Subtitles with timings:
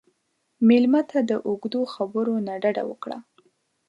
[0.67, 3.17] مېلمه ته د اوږدو خبرو نه ډډه وکړه.